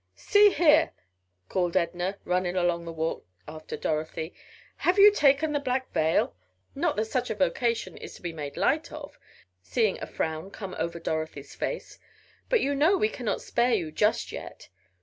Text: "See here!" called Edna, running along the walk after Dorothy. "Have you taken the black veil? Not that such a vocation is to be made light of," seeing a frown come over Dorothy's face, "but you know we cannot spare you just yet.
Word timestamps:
"See 0.15 0.49
here!" 0.49 0.93
called 1.47 1.77
Edna, 1.77 2.17
running 2.25 2.55
along 2.55 2.85
the 2.85 2.91
walk 2.91 3.23
after 3.47 3.77
Dorothy. 3.77 4.33
"Have 4.77 4.97
you 4.97 5.11
taken 5.11 5.51
the 5.51 5.59
black 5.59 5.91
veil? 5.93 6.33
Not 6.73 6.95
that 6.95 7.05
such 7.05 7.29
a 7.29 7.35
vocation 7.35 7.97
is 7.97 8.15
to 8.15 8.23
be 8.23 8.33
made 8.33 8.57
light 8.57 8.91
of," 8.91 9.19
seeing 9.61 10.01
a 10.01 10.07
frown 10.07 10.49
come 10.49 10.75
over 10.79 10.99
Dorothy's 10.99 11.53
face, 11.53 11.99
"but 12.49 12.61
you 12.61 12.73
know 12.73 12.97
we 12.97 13.09
cannot 13.09 13.43
spare 13.43 13.75
you 13.75 13.91
just 13.91 14.31
yet. 14.31 14.69